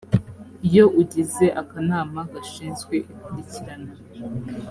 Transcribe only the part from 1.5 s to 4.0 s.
akanama gashinzwe ikurikirana